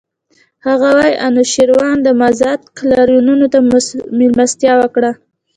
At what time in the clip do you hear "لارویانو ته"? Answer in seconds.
2.89-3.59